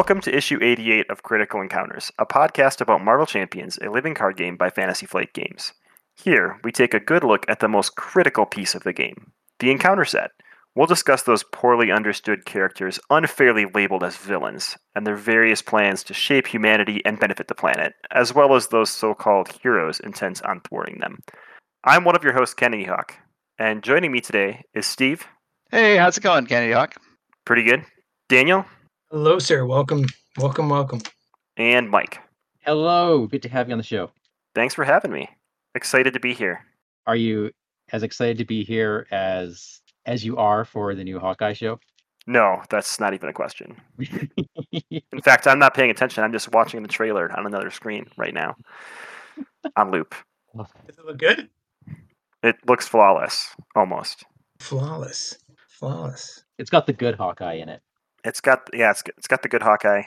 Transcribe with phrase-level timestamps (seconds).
[0.00, 4.38] Welcome to issue 88 of Critical Encounters, a podcast about Marvel Champions, a living card
[4.38, 5.74] game by Fantasy Flight Games.
[6.16, 9.70] Here, we take a good look at the most critical piece of the game the
[9.70, 10.30] encounter set.
[10.74, 16.14] We'll discuss those poorly understood characters unfairly labeled as villains, and their various plans to
[16.14, 20.62] shape humanity and benefit the planet, as well as those so called heroes intent on
[20.62, 21.18] thwarting them.
[21.84, 23.16] I'm one of your hosts, Kennedy Hawk,
[23.58, 25.26] and joining me today is Steve.
[25.70, 26.94] Hey, how's it going, Kennedy Hawk?
[27.44, 27.84] Pretty good.
[28.30, 28.64] Daniel.
[29.12, 29.66] Hello, sir.
[29.66, 30.06] Welcome,
[30.38, 31.00] welcome, welcome.
[31.56, 32.20] And Mike.
[32.60, 34.12] Hello, good to have you on the show.
[34.54, 35.28] Thanks for having me.
[35.74, 36.64] Excited to be here.
[37.08, 37.50] Are you
[37.90, 41.80] as excited to be here as as you are for the new Hawkeye show?
[42.28, 43.76] No, that's not even a question.
[44.70, 46.22] In fact, I'm not paying attention.
[46.22, 48.54] I'm just watching the trailer on another screen right now
[49.74, 50.14] on loop.
[50.56, 51.48] Does it look good?
[52.44, 54.22] It looks flawless, almost.
[54.60, 56.44] Flawless, flawless.
[56.60, 57.82] it's got the good Hawkeye in it.
[58.24, 60.02] It's got yeah, it's, it's got the good Hawkeye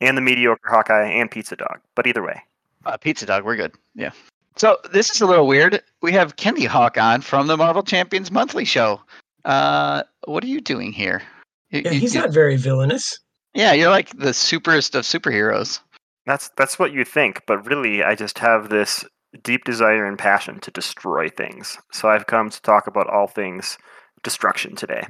[0.00, 1.78] and the mediocre Hawkeye and Pizza Dog.
[1.94, 2.40] But either way,
[2.86, 3.72] Uh, Pizza Dog, we're good.
[3.94, 4.10] Yeah.
[4.56, 5.82] So this is a little weird.
[6.02, 9.00] We have Kenny Hawk on from the Marvel Champions Monthly Show.
[9.44, 11.22] Uh, what are you doing here?
[11.70, 13.18] You- Yeah, you- he's you- not very villainous.
[13.54, 15.80] Yeah, you're like the superest of superheroes.
[16.26, 17.42] that's that's what you think.
[17.46, 19.04] But really, I just have this
[19.42, 21.78] deep desire and passion to destroy things.
[21.92, 23.78] So I've come to talk about all things
[24.22, 25.06] destruction today.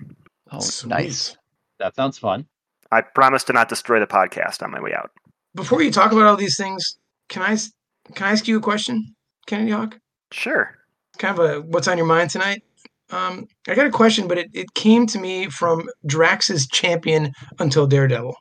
[0.51, 0.91] Oh, Sweet.
[0.91, 1.37] nice.
[1.79, 2.47] That sounds fun.
[2.91, 5.11] I promise to not destroy the podcast on my way out.
[5.55, 6.99] Before you talk about all these things,
[7.29, 7.73] can I s-
[8.15, 9.15] can I ask you a question,
[9.47, 9.99] Kennedy Hawk?
[10.33, 10.77] Sure.
[11.19, 12.63] Kind of a what's on your mind tonight?
[13.11, 17.87] Um, I got a question, but it, it came to me from Drax's champion until
[17.87, 18.37] Daredevil.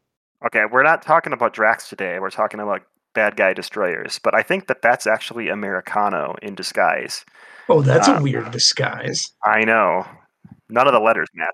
[0.45, 2.19] Okay, we're not talking about Drax today.
[2.19, 2.81] We're talking about
[3.15, 4.19] bad guy destroyers.
[4.23, 7.25] But I think that that's actually Americano in disguise.
[7.69, 8.17] Oh, that's Ah.
[8.17, 9.23] a weird disguise.
[9.43, 10.05] I know.
[10.69, 11.53] None of the letters match.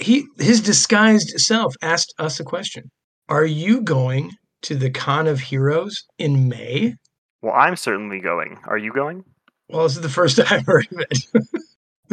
[0.00, 2.90] He his disguised self asked us a question.
[3.28, 4.32] Are you going
[4.62, 6.94] to the Con of Heroes in May?
[7.42, 8.58] Well, I'm certainly going.
[8.66, 9.24] Are you going?
[9.68, 11.24] Well, this is the first time I've heard of it.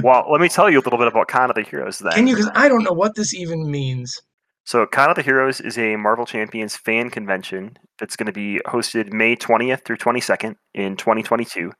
[0.01, 2.13] Well, let me tell you a little bit about Con of the Heroes then.
[2.13, 2.35] Can you?
[2.35, 4.19] Because I don't know what this even means.
[4.65, 8.59] So, Con of the Heroes is a Marvel Champions fan convention that's going to be
[8.65, 11.71] hosted May 20th through 22nd in 2022.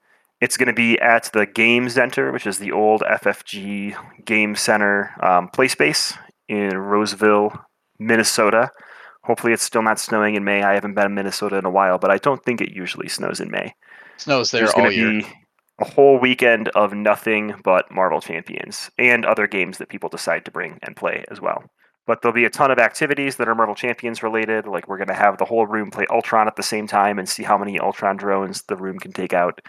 [0.44, 3.96] It's going to be at the Game Center, which is the old FFG
[4.26, 6.16] Game Center um, play space
[6.50, 7.54] in Roseville,
[7.98, 8.70] Minnesota.
[9.24, 10.62] Hopefully, it's still not snowing in May.
[10.62, 13.40] I haven't been in Minnesota in a while, but I don't think it usually snows
[13.40, 13.74] in May.
[14.18, 15.22] Snows there There's all going to year.
[15.22, 15.28] be
[15.80, 20.52] a whole weekend of nothing but Marvel Champions and other games that people decide to
[20.52, 21.64] bring and play as well.
[22.06, 24.68] But there'll be a ton of activities that are Marvel Champions related.
[24.68, 27.30] Like we're going to have the whole room play Ultron at the same time and
[27.30, 29.62] see how many Ultron drones the room can take out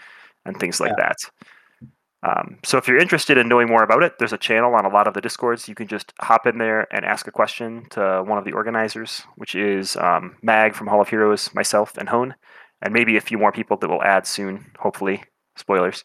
[0.45, 1.17] and things like that.
[2.23, 4.89] Um, so if you're interested in knowing more about it, there's a channel on a
[4.89, 5.69] lot of the discords.
[5.69, 9.23] You can just hop in there and ask a question to one of the organizers,
[9.35, 12.33] which is um, Mag from Hall of Heroes, myself, and Hone,
[12.81, 15.23] and maybe a few more people that will add soon, hopefully.
[15.55, 16.03] Spoilers.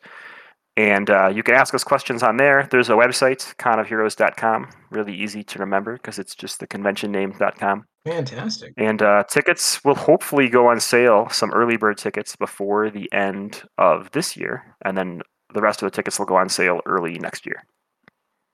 [0.77, 2.69] And uh, you can ask us questions on there.
[2.71, 4.71] There's a website, conofheroes.com.
[4.91, 7.87] Really easy to remember because it's just the convention name.com.
[8.05, 8.73] Fantastic.
[8.77, 13.63] And uh, tickets will hopefully go on sale, some early bird tickets before the end
[13.77, 14.75] of this year.
[14.85, 15.21] And then
[15.53, 17.63] the rest of the tickets will go on sale early next year.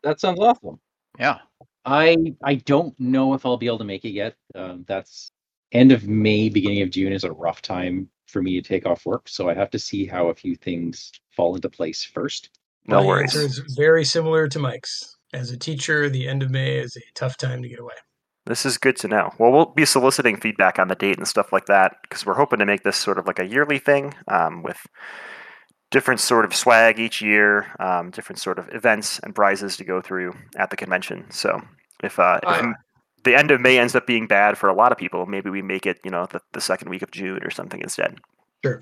[0.03, 0.81] That sounds awesome.
[1.19, 1.39] Yeah.
[1.85, 4.35] I I don't know if I'll be able to make it yet.
[4.55, 5.31] Um, that's
[5.73, 9.07] end of May, beginning of June is a rough time for me to take off
[9.07, 12.51] work, so I have to see how a few things fall into place first.
[12.87, 13.37] No My worries.
[13.37, 15.17] answer is very similar to Mike's.
[15.33, 17.95] As a teacher, the end of May is a tough time to get away.
[18.47, 19.33] This is good to know.
[19.39, 22.61] Well, we'll be soliciting feedback on the date and stuff like that because we're hoping
[22.61, 24.79] to make this sort of like a yearly thing um, with
[25.91, 30.01] different sort of swag each year, um, different sort of events and prizes to go
[30.01, 31.25] through at the convention.
[31.31, 31.61] So
[32.03, 32.73] if, uh, if Ah.
[33.25, 35.63] the end of May ends up being bad for a lot of people, maybe we
[35.63, 38.17] make it, you know, the, the second week of June or something instead.
[38.65, 38.81] Sure.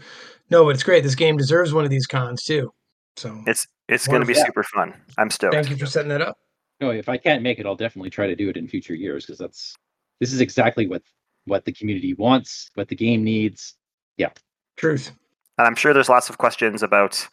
[0.51, 1.03] No, but it's great.
[1.05, 2.73] This game deserves one of these cons too.
[3.17, 4.47] So It's it's going to be Wonderful.
[4.47, 4.95] super fun.
[5.19, 5.55] I'm stoked.
[5.55, 6.37] thank you for setting that up.
[6.81, 9.25] No, if I can't make it, I'll definitely try to do it in future years
[9.25, 9.75] because that's
[10.21, 11.03] this is exactly what
[11.47, 13.75] what the community wants, what the game needs.
[14.17, 14.31] Yeah,
[14.77, 15.11] truth.
[15.59, 17.27] And I'm sure there's lots of questions about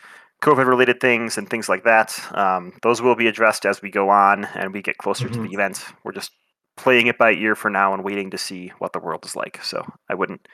[0.43, 2.19] COVID related things and things like that.
[2.35, 5.47] Um, those will be addressed as we go on and we get closer to Mhm.
[5.47, 5.85] the event.
[6.03, 6.31] We're just
[6.77, 9.63] playing it by ear for now and waiting to see what the world is like.
[9.63, 10.47] So I wouldn't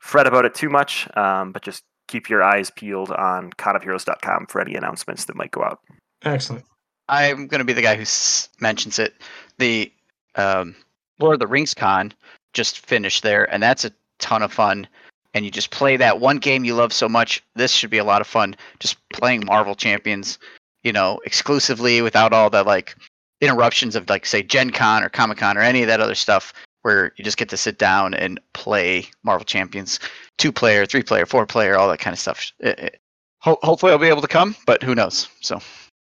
[0.00, 4.60] fret about it too much, um, but just keep your eyes peeled on conofheroes.com for
[4.60, 5.80] any announcements that might go out.
[6.22, 6.64] Excellent.
[7.08, 9.14] I'm going to be the guy who s- mentions it.
[9.58, 9.92] The
[10.34, 10.74] um,
[11.18, 12.12] Lord of the Rings con
[12.52, 14.86] just finished there, and that's a ton of fun.
[15.34, 17.42] And you just play that one game you love so much.
[17.54, 18.56] This should be a lot of fun.
[18.80, 20.38] Just playing Marvel Champions,
[20.82, 22.96] you know, exclusively without all the like
[23.42, 26.54] interruptions of like say Gen Con or Comic Con or any of that other stuff
[26.82, 30.00] where you just get to sit down and play Marvel Champions,
[30.38, 32.52] two player, three player, four player, all that kind of stuff.
[32.60, 33.00] It, it,
[33.40, 35.28] ho- hopefully, I'll be able to come, but who knows?
[35.40, 35.60] So,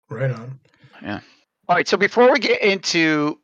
[0.09, 0.59] Right on.
[1.07, 1.89] All right.
[1.89, 3.39] So before we get into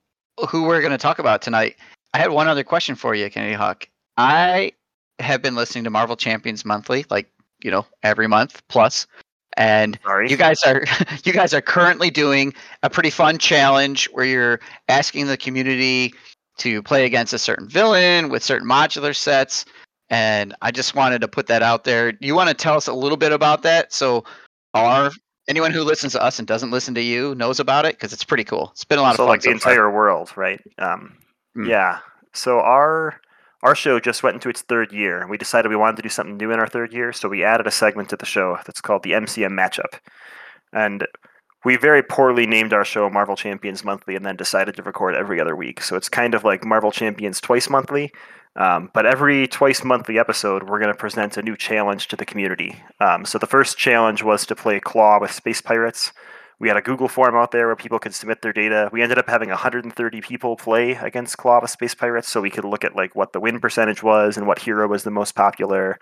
[0.49, 1.77] who we're going to talk about tonight,
[2.13, 3.89] I had one other question for you, Kennedy Hawk.
[4.17, 4.73] I
[5.19, 7.31] have been listening to Marvel Champions monthly, like
[7.63, 9.07] you know, every month plus.
[9.07, 9.25] plus,
[9.57, 10.31] and Sorry.
[10.31, 10.85] you guys are
[11.25, 16.13] you guys are currently doing a pretty fun challenge where you're asking the community
[16.59, 19.65] to play against a certain villain with certain modular sets
[20.11, 22.93] and i just wanted to put that out there you want to tell us a
[22.93, 24.25] little bit about that so
[24.75, 25.11] our
[25.49, 28.25] anyone who listens to us and doesn't listen to you knows about it because it's
[28.25, 30.61] pretty cool it's been a lot so of fun like the so entire world, right?
[30.79, 31.17] Um,
[31.55, 31.67] Hmm.
[31.67, 31.99] Yeah.
[32.33, 33.21] So our
[33.63, 35.27] our show just went into its third year.
[35.27, 37.67] We decided we wanted to do something new in our third year, so we added
[37.67, 39.99] a segment to the show that's called the MCM Matchup,
[40.73, 41.07] and
[41.65, 45.41] we very poorly named our show Marvel Champions Monthly, and then decided to record every
[45.41, 45.81] other week.
[45.81, 48.13] So it's kind of like Marvel Champions twice monthly.
[48.57, 52.25] Um, but every twice monthly episode, we're going to present a new challenge to the
[52.25, 52.83] community.
[53.01, 56.13] Um, so the first challenge was to play Klaw with Space Pirates.
[56.61, 58.89] We had a Google form out there where people could submit their data.
[58.93, 62.65] We ended up having 130 people play against Klaw with Space Pirates, so we could
[62.65, 65.99] look at like what the win percentage was and what hero was the most popular,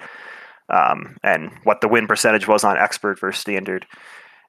[0.68, 3.86] um, and what the win percentage was on expert versus standard,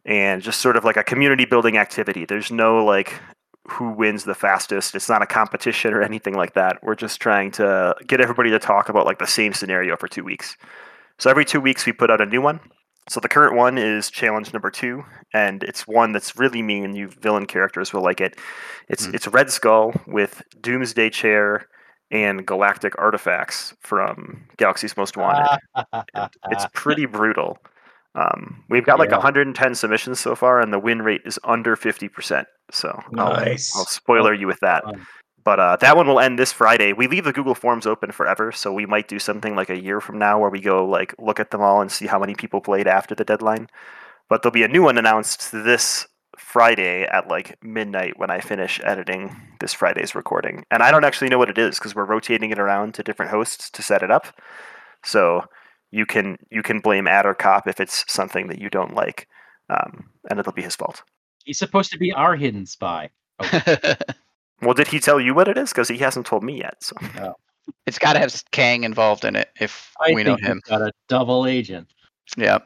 [0.05, 2.25] and just sort of like a community building activity.
[2.25, 3.13] There's no like
[3.69, 4.93] who wins the fastest.
[4.95, 6.79] It's not a competition or anything like that.
[6.83, 10.23] We're just trying to get everybody to talk about like the same scenario for two
[10.23, 10.57] weeks.
[11.17, 12.59] So every two weeks we put out a new one.
[13.09, 16.95] So the current one is challenge number two, and it's one that's really mean.
[16.95, 18.37] You villain characters will like it.
[18.87, 19.13] It's Mm.
[19.15, 21.67] it's Red Skull with Doomsday Chair
[22.11, 25.59] and Galactic Artifacts from Galaxy's Most Wanted.
[26.51, 27.57] It's pretty brutal.
[28.15, 29.17] Um, we've got like Yeah.
[29.17, 32.45] 110 submissions so far, and the win rate is under 50%.
[32.71, 33.75] So I'll, Nice.
[33.75, 34.83] I'll spoiler you with that.
[35.43, 36.93] But uh, that one will end this Friday.
[36.93, 39.99] We leave the Google Forms open forever, so we might do something like a year
[39.99, 42.61] from now where we go like look at them all and see how many people
[42.61, 43.67] played after the deadline.
[44.29, 46.07] But there'll be a new one announced this
[46.37, 50.63] Friday at like midnight when I finish editing this Friday's recording.
[50.71, 53.31] And I don't actually know what it is because we're rotating it around to different
[53.31, 54.27] hosts to set it up.
[55.03, 55.43] So
[55.93, 59.27] you can you can blame Ad or Cop if it's something that you don't like,
[59.69, 61.03] um, and it'll be his fault.
[61.45, 63.09] He's supposed to be our hidden spy.
[64.61, 65.71] Well, did he tell you what it is?
[65.71, 66.81] Because he hasn't told me yet.
[66.81, 66.95] So
[67.85, 70.61] it's got to have Kang involved in it if I we know him.
[70.63, 71.89] we've got a double agent.
[72.37, 72.59] Yeah,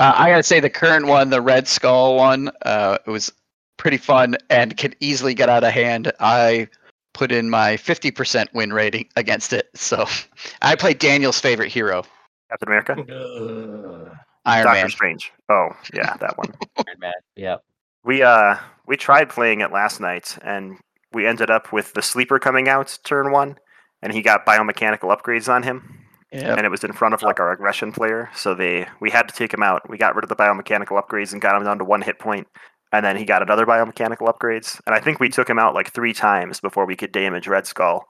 [0.00, 3.30] Uh, I gotta say the current one, the Red Skull one, uh, it was
[3.76, 6.10] pretty fun and could easily get out of hand.
[6.20, 6.68] I
[7.12, 10.06] put in my 50% win rating against it, so
[10.62, 12.04] I played Daniel's favorite hero,
[12.50, 14.16] Captain America, Ugh.
[14.44, 14.90] Iron Doctor Man.
[14.90, 15.32] Strange.
[15.48, 16.52] Oh yeah, that one.
[16.76, 17.12] Iron Man.
[17.34, 17.56] Yeah.
[18.04, 18.56] We uh
[18.86, 20.78] we tried playing it last night, and
[21.12, 23.56] we ended up with the sleeper coming out turn one,
[24.02, 26.00] and he got biomechanical upgrades on him,
[26.32, 26.58] Yep.
[26.58, 28.30] and it was in front of like our aggression player.
[28.34, 29.88] So they we had to take him out.
[29.90, 32.46] We got rid of the biomechanical upgrades and got him down to one hit point,
[32.92, 34.80] and then he got another biomechanical upgrades.
[34.86, 37.66] And I think we took him out like three times before we could damage Red
[37.66, 38.06] Skull,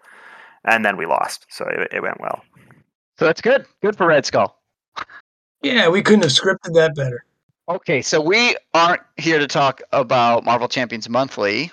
[0.65, 1.47] and then we lost.
[1.49, 2.43] So it, it went well.
[3.19, 3.67] So that's good.
[3.83, 4.57] Good for Red Skull.
[5.63, 7.25] Yeah, we couldn't have scripted that better.
[7.69, 11.73] Okay, so we aren't here to talk about Marvel Champions Monthly.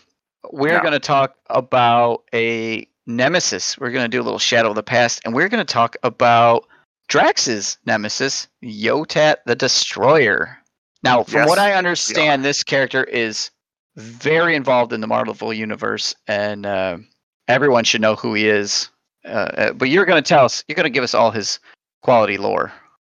[0.51, 0.81] We're No.
[0.81, 3.77] going to talk about a nemesis.
[3.77, 5.95] We're going to do a little Shadow of the Past, and we're going to talk
[6.03, 6.65] about
[7.09, 10.57] Drax's nemesis, Yotat the Destroyer.
[11.03, 13.51] Now, from Yes, what I we understand, this character is
[13.97, 16.97] very involved in the Marvel universe, and uh,
[17.47, 18.89] everyone should know who he is.
[19.25, 21.59] Uh, uh, but you're going to tell us, you're going to give us all his
[22.01, 22.71] quality lore.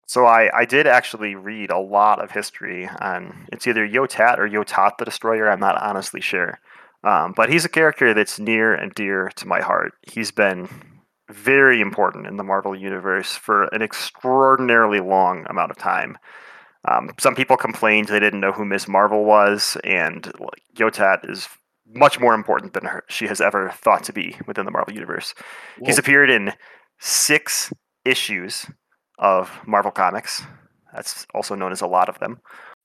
[0.08, 4.50] So I, I did actually read a lot of history on it's either Yotat or
[4.50, 5.48] Yotat the Destroyer.
[5.50, 6.60] I'm not honestly sure,
[7.04, 9.94] um, but he's a character that's near and dear to my heart.
[10.02, 10.68] He's been
[11.30, 16.18] very important in the Marvel universe for an extraordinarily long amount of time.
[16.88, 21.48] Um, some people complained they didn't know who Miss Marvel was, and like, Yotat is
[21.94, 25.34] much more important than her, she has ever thought to be within the Marvel universe.
[25.84, 26.54] He's appeared in
[27.00, 27.72] six
[28.06, 28.66] issues
[29.18, 30.44] of Marvel Comics.
[30.94, 32.40] That's also known as a lot of them.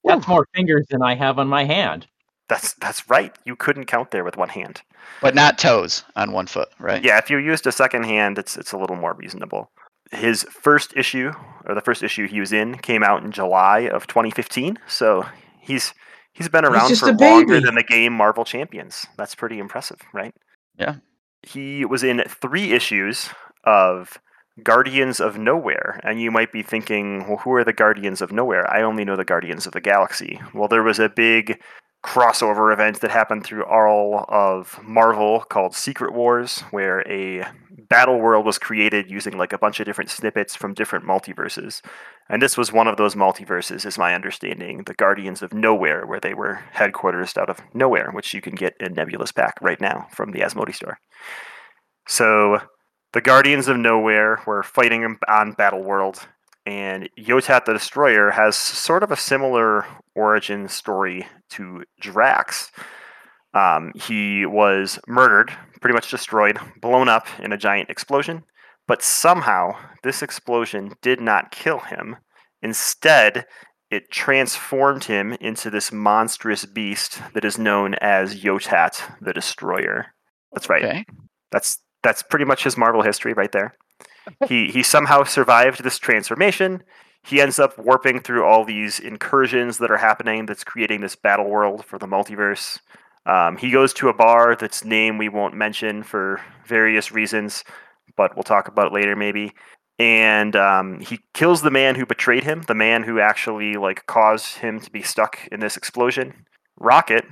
[0.04, 2.06] That's more fingers than I have on my hand.
[2.48, 3.34] That's that's right.
[3.46, 4.82] You couldn't count there with one hand.
[5.22, 7.02] But not toes on one foot, right?
[7.02, 9.70] Yeah, if you used a second hand, it's it's a little more reasonable.
[10.12, 11.32] His first issue,
[11.64, 14.78] or the first issue he was in, came out in July of 2015.
[14.86, 15.24] So
[15.58, 15.94] he's
[16.34, 19.06] he's been around just for longer than the game Marvel Champions.
[19.16, 20.34] That's pretty impressive, right?
[20.78, 20.96] Yeah.
[21.42, 23.30] He was in three issues
[23.64, 24.18] of
[24.62, 28.70] Guardians of Knowhere, and you might be thinking, well, who are the Guardians of Knowhere?
[28.70, 30.40] I only know the Guardians of the Galaxy.
[30.52, 31.60] Well, there was a big
[32.04, 37.46] crossover event that happened through all of Marvel called Secret Wars, where a
[37.88, 41.80] battle world was created using like a bunch of different snippets from different multiverses.
[42.28, 46.20] And this was one of those multiverses, is my understanding, the Guardians of Knowhere, where
[46.20, 50.06] they were headquartered out of Knowhere, which you can get in Nebulous Pack right now
[50.10, 50.98] from the Asmodee store.
[52.06, 52.60] So
[53.12, 56.26] the Guardians of Knowhere were fighting on Battle World,
[56.66, 62.70] and Yotat the Destroyer has sort of a similar origin story to Drax.
[63.52, 68.44] Um, he was murdered, pretty much destroyed, blown up in a giant explosion,
[68.88, 72.16] but somehow this explosion did not kill him.
[72.62, 73.46] Instead,
[73.90, 80.06] it transformed him into this monstrous beast that is known as Yotat the Destroyer.
[80.52, 80.84] That's right.
[80.84, 81.04] Okay.
[81.52, 83.76] That's that's pretty much his Marvel history right there.
[84.48, 86.82] He he somehow survived this transformation.
[87.22, 91.48] He ends up warping through all these incursions that are happening that's creating this battle
[91.48, 92.80] world for the multiverse.
[93.26, 97.64] Um, he goes to a bar that's name we won't mention for various reasons,
[98.16, 99.52] but we'll talk about it later maybe.
[99.98, 104.58] And um, he kills the man who betrayed him, the man who actually like caused
[104.58, 106.44] him to be stuck in this explosion.
[106.78, 107.24] Rocket,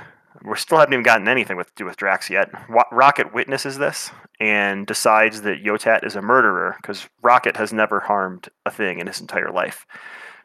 [0.45, 2.51] we still haven't even gotten anything with to do with Drax yet.
[2.91, 4.11] Rocket witnesses this
[4.41, 9.07] and decides that Yotat is a murderer because Rocket has never harmed a thing in
[9.07, 9.87] his entire life.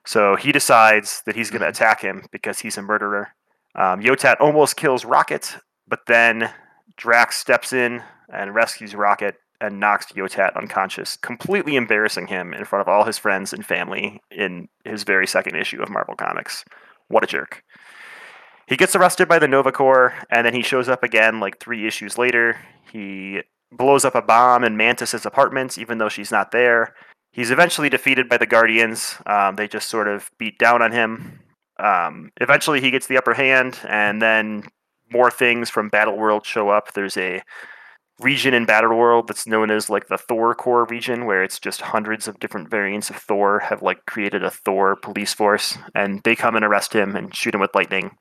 [0.06, 3.30] So he decides that he's going to attack him because he's a murderer.
[3.76, 6.52] Um, Yotat almost kills Rocket, but then
[6.96, 12.82] Drax steps in and rescues Rocket and knocks Yotat unconscious, completely embarrassing him in front
[12.82, 16.64] of all his friends and family in his very second issue of Marvel Comics.
[17.08, 17.64] What a jerk.
[18.68, 21.88] He gets arrested by the Nova Corps, and then he shows up again like three
[21.88, 22.60] issues later.
[22.92, 26.94] He blows up a bomb in Mantis's apartment, even though she's not there.
[27.32, 29.16] He's eventually defeated by the Guardians.
[29.26, 31.40] Um, they just sort of beat down on him.
[31.80, 34.64] Um, eventually, he gets the upper hand, and then
[35.12, 36.94] more things from Battle World show up.
[36.94, 37.44] There's a
[38.20, 41.82] region in Battle World that's known as like the Thor Corps region, where it's just
[41.82, 46.36] hundreds of different variants of Thor have like created a Thor police force, and they
[46.36, 48.18] come and arrest him and shoot him with lightning.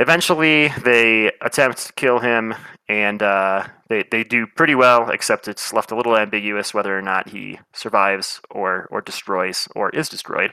[0.00, 2.54] Eventually, they attempt to kill him,
[2.88, 5.10] and uh, they they do pretty well.
[5.10, 9.90] Except it's left a little ambiguous whether or not he survives or or destroys or
[9.90, 10.52] is destroyed.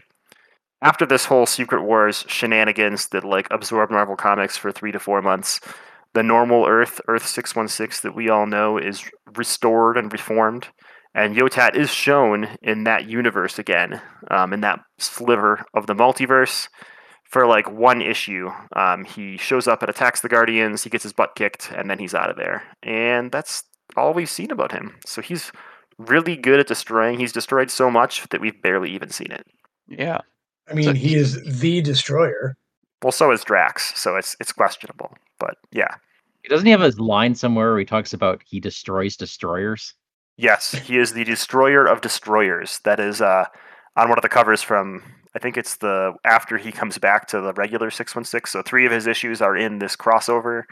[0.82, 5.22] After this whole Secret Wars shenanigans that like absorbed Marvel Comics for three to four
[5.22, 5.60] months,
[6.16, 9.04] the normal Earth, Earth six one six that we all know, is
[9.36, 10.70] restored and reformed,
[11.14, 16.68] and Yotat is shown in that universe again, um, in that sliver of the multiverse
[17.30, 18.50] for like one issue.
[18.76, 20.84] Um, he shows up and attacks the Guardians.
[20.84, 22.64] He gets his butt kicked, and then he's out of there.
[22.84, 23.64] And that's
[23.98, 24.96] all we've seen about him.
[25.06, 25.52] So he's
[25.98, 27.20] really good at destroying.
[27.20, 29.46] He's destroyed so much that we've barely even seen it.
[29.88, 30.20] Yeah.
[30.70, 32.58] I mean, So he he- is the destroyer.
[33.04, 33.94] Well, so is Drax.
[34.00, 35.16] So it's it's questionable.
[35.40, 35.96] But yeah,
[36.50, 39.94] Doesn't he have a line somewhere where he talks about he destroys destroyers?
[40.38, 42.80] yes, he is the destroyer of destroyers.
[42.84, 43.46] That is uh,
[43.96, 45.04] on one of the covers from.
[45.36, 48.52] I think it's the after he comes back to the regular six one six.
[48.52, 50.64] So three of his issues are in this crossover,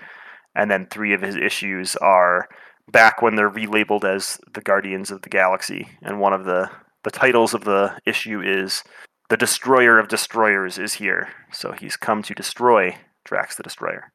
[0.55, 2.47] and then three of his issues are
[2.91, 5.87] back when they're relabeled as the Guardians of the Galaxy.
[6.01, 6.69] And one of the
[7.03, 8.83] the titles of the issue is
[9.29, 11.29] the Destroyer of Destroyers is here.
[11.51, 14.11] So he's come to destroy Drax the Destroyer.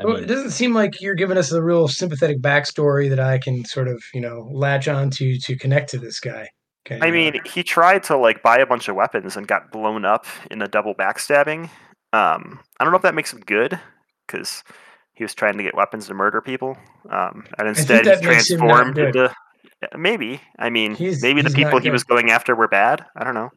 [0.00, 3.38] I well, it doesn't seem like you're giving us a real sympathetic backstory that I
[3.38, 6.48] can sort of, you know, latch onto to connect to this guy.
[6.86, 9.72] Can I uh, mean, he tried to like buy a bunch of weapons and got
[9.72, 11.64] blown up in a double backstabbing.
[12.12, 13.78] Um, I don't know if that makes him good
[14.26, 14.62] because
[15.12, 16.78] he was trying to get weapons to murder people,
[17.10, 19.34] um, and instead he that makes him not transformed into.
[19.98, 23.04] Maybe I mean He's- maybe the people he was going after were bad.
[23.16, 23.50] I don't know.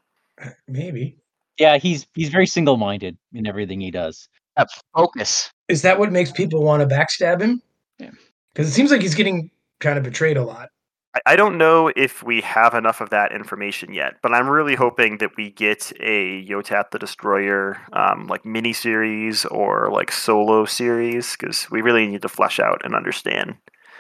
[0.68, 1.18] maybe.
[1.60, 4.28] yeah, he's he's very single-minded in everything he does.
[4.58, 5.52] That focus.
[5.68, 7.62] Is that what makes people want to backstab him?
[8.00, 8.10] Yeah.
[8.54, 10.70] Because it seems like he's getting kind of betrayed a lot.
[11.16, 14.76] I, I don't know if we have enough of that information yet, but I'm really
[14.76, 20.66] hoping that we get a Yotat the Destroyer um, like mini series or like solo
[20.66, 23.56] series because we really need to flesh out and understand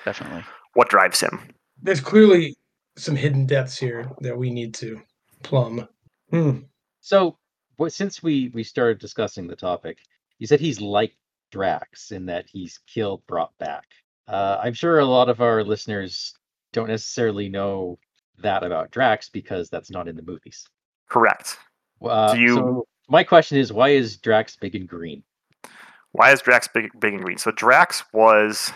[0.05, 0.43] Definitely.
[0.73, 1.39] what drives him.
[1.81, 2.55] There's clearly
[2.97, 5.01] some hidden depths here that we need to
[5.43, 5.87] plumb.
[6.31, 6.59] Hmm.
[7.01, 7.37] So,
[7.77, 9.99] what since we we started discussing the topic,
[10.37, 11.15] you said he's like
[11.51, 13.85] Drax in that he's killed, brought back.
[14.27, 16.35] Uh, I'm sure a lot of our listeners
[16.73, 17.99] don't necessarily know
[18.39, 20.67] that about Drax because that's not in the movies.
[21.09, 21.57] Correct.
[22.01, 25.23] Uh, Do you- So my question is, why is Drax big and green?
[26.11, 27.38] Why is Drax big, big and green?
[27.38, 28.71] So Drax was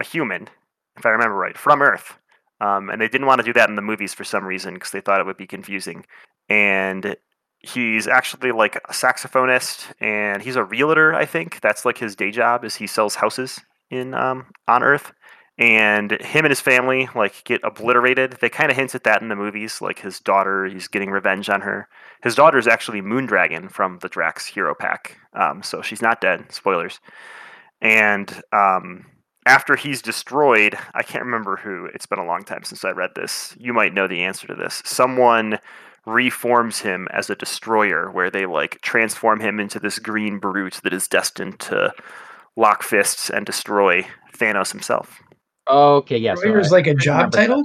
[0.00, 0.48] a human,
[0.96, 2.14] if I remember right, from Earth,
[2.60, 4.90] um, and they didn't want to do that in the movies for some reason because
[4.90, 6.04] they thought it would be confusing.
[6.48, 7.16] And
[7.60, 11.14] he's actually like a saxophonist and he's a realtor.
[11.14, 13.60] I think that's like his day job is he sells houses
[13.90, 15.12] in um, on Earth.
[15.58, 18.38] And him and his family like get obliterated.
[18.40, 19.80] They kind of hint at that in the movies.
[19.80, 21.88] Like his daughter, he's getting revenge on her.
[22.22, 26.52] His daughter is actually Moondragon from the Drax Hero Pack, um, so she's not dead.
[26.52, 27.00] Spoilers.
[27.80, 29.06] And um,
[29.46, 31.86] after he's destroyed, I can't remember who.
[31.86, 33.54] It's been a long time since I read this.
[33.58, 34.82] You might know the answer to this.
[34.84, 35.58] Someone
[36.04, 40.92] reforms him as a destroyer, where they like transform him into this green brute that
[40.92, 41.92] is destined to
[42.56, 45.22] lock fists and destroy Thanos himself.
[45.68, 46.34] Okay, yeah.
[46.34, 47.64] Destroyer is like a job title?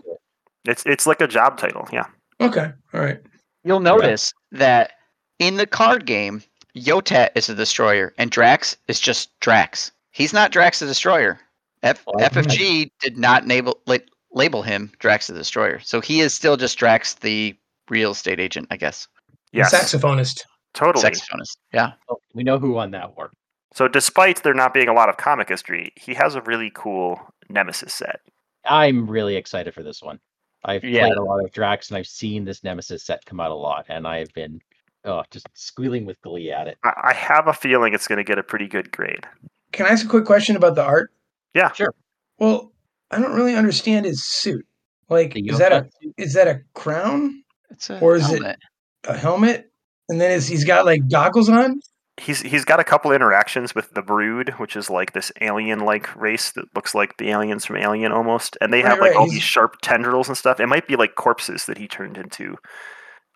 [0.65, 2.05] It's it's like a job title, yeah.
[2.39, 3.20] Okay, all right.
[3.63, 4.93] You'll notice that
[5.39, 6.41] in the card game,
[6.75, 9.91] Yotat is a destroyer and Drax is just Drax.
[10.12, 11.39] He's not Drax the Destroyer.
[11.84, 13.98] F- Well, I- FFG did not label, la-
[14.31, 15.79] label him Drax the Destroyer.
[15.79, 17.55] So he is still just Drax the
[17.89, 19.08] real estate agent, I guess.
[19.51, 20.41] Yes, Saxophonist.
[20.74, 21.03] totally.
[21.03, 21.58] Saxophonist.
[21.74, 21.91] Yeah.
[22.10, 23.31] Oh, we know who won that war.
[23.74, 27.20] So, despite there not being a lot of comic history, he has a really cool
[27.50, 28.21] Nemesis set.
[28.65, 30.19] I'm really excited for this one.
[30.63, 31.07] I've Yeah.
[31.07, 33.86] played a lot of Drax and I've seen this Nemesis set come out a lot,
[33.89, 34.62] and I've been
[35.05, 36.77] oh just squealing with glee at it.
[36.83, 39.25] I, I have a feeling it's going to get a pretty good grade.
[39.71, 41.12] Can I ask a quick question about the art?
[41.55, 41.93] Yeah, Sure.
[42.38, 42.71] Well,
[43.10, 44.65] I don't really understand his suit.
[45.10, 46.13] Like, is that a suit?
[46.17, 48.60] is that a crown, It's a Or is it- helmet.
[49.05, 49.71] a helmet,
[50.10, 51.81] and then is he's got like goggles on?
[52.21, 56.51] He's he's got a couple interactions with the Brood, which is like this alien-like race
[56.51, 59.33] that looks like the aliens from Alien almost, and they have like right, all he's-
[59.35, 60.59] these sharp tendrils and stuff.
[60.59, 62.55] It might be like corpses that he turned into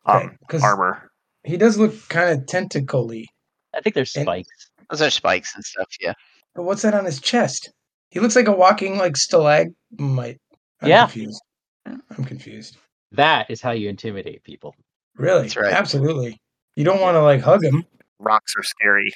[0.06, 1.12] um, Okay, 'cause armor.
[1.44, 3.26] he does look kind of tentacle-y.
[3.74, 4.70] I think there's And- spikes.
[4.92, 5.88] Those are spikes and stuff.
[6.00, 6.14] Yeah.
[6.54, 7.72] But what's that on his chest?
[8.12, 10.40] He looks like a walking like stalagmite.
[10.82, 11.06] I'm Yeah.
[11.08, 11.42] confused.
[11.88, 12.78] I'm confused.
[13.12, 14.76] That is how you intimidate people.
[15.18, 15.44] Really?
[15.44, 15.74] That's right.
[15.74, 16.40] Absolutely.
[16.76, 17.84] You don't want to like hug him.
[18.20, 19.12] Rocks are scary.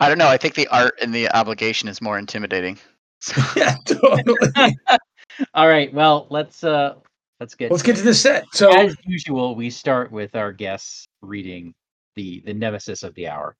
[0.00, 0.28] I don't know.
[0.28, 2.78] I think the art and the obligation is more intimidating.
[3.56, 4.22] yeah, totally.
[5.54, 6.94] All right, well let's uh
[7.40, 8.44] let's get Let's get to the set.
[8.52, 9.54] So as usual.
[9.54, 11.74] We start with our guests reading
[12.16, 13.56] the the nemesis of the hour.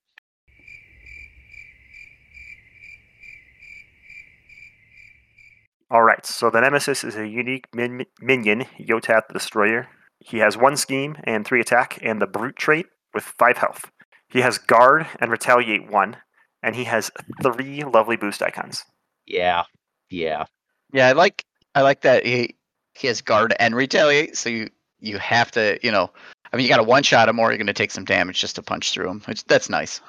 [5.93, 9.89] All right, so the Nemesis is a unique min- minion, Yotat the Destroyer.
[10.21, 13.91] He has one scheme and three attack, and the Brute trait with five health.
[14.33, 16.17] He has Guard and Retaliate one,
[16.63, 17.11] and he has
[17.43, 18.85] three lovely boost icons.
[19.27, 19.65] Yeah,
[20.11, 20.47] yeah.
[20.93, 22.57] Yeah, I like I like that he
[22.95, 24.69] he has guard and retaliate, so you
[25.01, 26.11] you have to you know
[26.53, 28.57] I mean you got to one shot him or you're gonna take some damage just
[28.57, 29.21] to punch through him.
[29.27, 30.01] Which that's nice.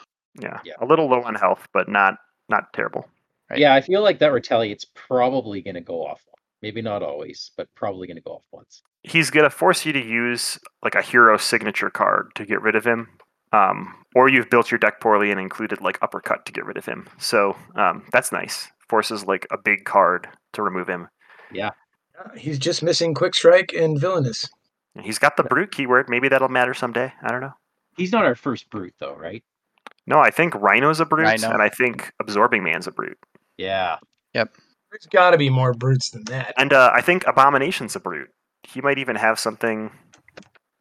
[0.42, 0.74] Yeah, Yeah.
[0.82, 2.16] a little low on health, but not
[2.50, 3.06] not terrible.
[3.50, 3.60] Right.
[3.60, 6.22] Yeah, I feel like that retaliate's probably going to go off.
[6.62, 8.82] Maybe not always, but probably going to go off once.
[9.04, 12.86] He's gonna force you to use like a hero signature card to get rid of
[12.86, 13.10] him,
[13.54, 16.86] um, or you've built your deck poorly and included like uppercut to get rid of
[16.86, 17.08] him.
[17.18, 18.68] So um, that's nice.
[18.90, 21.08] Forces like a big card to remove him.
[21.52, 21.70] Yeah.
[22.38, 24.50] he's just missing quick strike and villainous.
[25.02, 26.10] He's got the brute keyword.
[26.10, 27.14] Maybe that'll matter someday.
[27.24, 27.54] I don't know.
[27.98, 29.44] He's not our first brute, though, right?
[30.06, 31.52] No, I think Rhino's a brute, Rhino.
[31.52, 33.18] and I think Absorbing Man's a brute,
[33.58, 33.98] Yeah.
[34.34, 34.50] Yep.
[34.92, 36.54] There's got to be more brutes than that.
[36.58, 38.30] and uh, I think Abomination's a brute.
[38.64, 39.92] He might even have something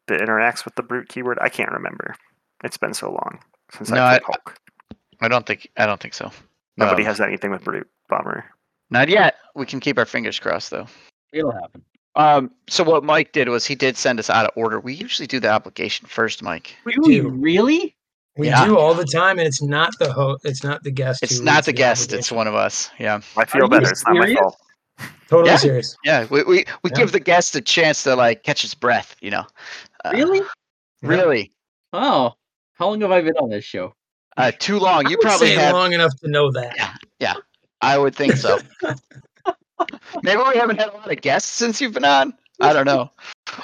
[0.07, 1.39] that interacts with the brute keyword.
[1.41, 2.15] I can't remember.
[2.63, 3.39] It's been so long
[3.71, 4.57] since No, I I- Hulk.
[5.21, 6.31] I don't think I don't think so.
[6.77, 7.87] Nobody Um, has anything with brute.
[8.09, 8.45] Bomber.
[8.89, 9.35] Not yet.
[9.55, 10.87] We can keep our fingers crossed though.
[11.31, 11.83] It'll happen.
[12.15, 14.79] Um, so what Mike did was he did send us out of order.
[14.79, 16.75] We usually do the application first, Mike.
[16.85, 17.95] We Do really?
[18.37, 18.65] We Yeah.
[18.65, 21.23] do all the time, and it's not the ho- It's not the guest.
[21.23, 22.13] It's who not reads the guest.
[22.13, 22.89] It's one of us.
[22.99, 23.89] Yeah, I feel you better.
[23.89, 24.57] It's not my fault.
[25.27, 25.57] Totally Yeah.
[25.57, 25.97] serious.
[26.03, 26.25] yeah.
[26.29, 26.97] We we, we Yeah.
[26.97, 29.15] give the guest a chance to like catch his breath.
[29.21, 29.45] You know.
[30.05, 30.41] Uh, Really?
[31.01, 31.51] Really.
[31.93, 32.33] Oh,
[32.83, 33.95] how long have I been on this show?
[34.35, 35.05] Uh, too long.
[35.05, 35.73] I You would probably say have.
[35.73, 36.75] long enough to know that.
[36.75, 37.33] Yeah, yeah,
[37.81, 38.59] I would think so.
[40.23, 42.33] Maybe we haven't had a lot of guests since you've been on.
[42.59, 43.09] I don't know.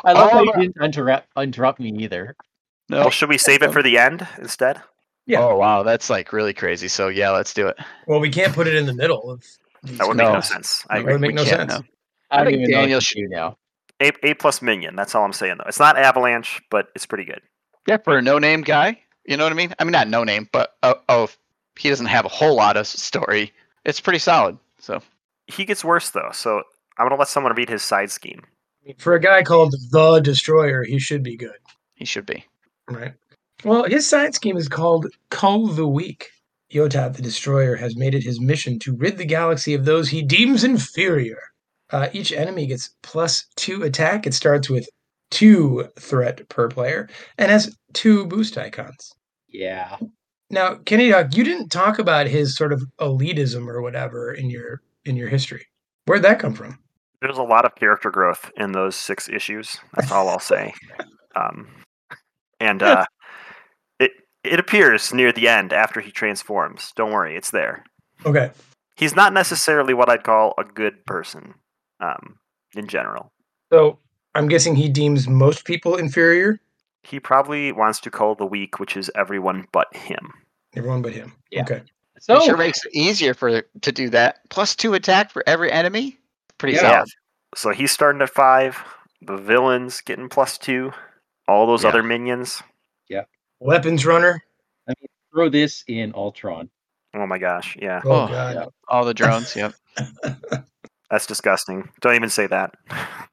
[0.03, 2.35] I love how Oh, you didn't interrupt interrupt me either.
[2.89, 3.01] No.
[3.01, 4.81] Well, should we save it for the end instead?
[5.25, 5.41] Yeah.
[5.41, 6.87] Oh wow, that's like really crazy.
[6.87, 7.77] So yeah, let's do it.
[8.07, 9.43] Well, we can't put it in the middle of.
[9.83, 10.25] That would No.
[10.25, 10.83] make no sense.
[10.89, 11.13] I That agree.
[11.13, 11.71] would make no sense.
[11.71, 11.81] no.
[12.31, 13.57] I I think even Daniel what should- do now.
[14.01, 14.95] A A plus minion.
[14.95, 15.65] That's all I'm saying though.
[15.67, 17.41] It's not Avalanche, but it's pretty good.
[17.87, 19.73] Yeah, for a no-name guy, you know what I mean?
[19.77, 21.29] I mean, not no-name, but oh, oh,
[21.77, 23.53] he doesn't have a whole lot of story.
[23.85, 24.57] It's pretty solid.
[24.79, 25.01] So
[25.47, 26.31] He gets worse though.
[26.33, 26.63] So
[26.97, 28.41] I'm gonna let someone read his side scheme.
[28.97, 31.59] For a guy called the Destroyer, he should be good,
[31.93, 32.43] he should be.
[32.89, 33.13] right?
[33.63, 36.29] Well, his side scheme is called Cull the Weak.
[36.73, 40.21] Yotat the Destroyer has made it his mission to rid the galaxy of those he
[40.23, 41.41] deems inferior.
[41.91, 44.25] Uh, each enemy gets plus two attack.
[44.25, 44.87] It starts with
[45.29, 49.13] two threat per player and has two boost icons.
[49.51, 49.97] Yeah.
[50.49, 54.81] Now, Kenny Doc, you didn't talk about his sort of elitism or whatever in your
[55.05, 55.65] in your history.
[56.05, 56.79] Where'd that come from?
[57.21, 59.79] There's a lot of character growth in those six issues.
[59.93, 60.73] That's all I'll say.
[61.35, 61.67] Um,
[62.59, 63.05] and uh,
[63.99, 64.11] it
[64.43, 66.91] it appears near the end after he transforms.
[66.95, 67.83] Don't worry, it's there.
[68.25, 68.49] Okay.
[68.97, 71.53] He's not necessarily what I'd call a good person,
[71.99, 72.39] um,
[72.75, 73.31] in general.
[73.71, 73.99] So
[74.33, 76.59] I'm guessing he deems most people inferior.
[77.09, 80.33] He probably wants to call the weak, which is everyone but him.
[80.75, 81.33] Everyone but him.
[81.51, 81.61] Yeah.
[81.63, 81.81] Okay.
[82.19, 84.39] So it sure makes it easier for to do that.
[84.49, 86.17] Plus two attack for every enemy.
[86.57, 86.81] Pretty Yeah.
[86.81, 87.07] solid.
[87.55, 88.77] So he's starting at five.
[89.21, 90.91] The villain's getting plus two.
[91.47, 91.89] All those Yeah.
[91.89, 92.61] other minions.
[93.07, 93.23] Yeah.
[93.59, 94.43] Weapons runner.
[95.31, 96.69] throw this in Ultron.
[97.13, 98.55] Oh my gosh, yeah, Oh, Oh, god.
[98.55, 98.65] yeah.
[98.87, 99.55] All the drones.
[99.55, 99.73] Yep.
[101.11, 101.87] that's disgusting.
[102.01, 102.75] Don't even say that.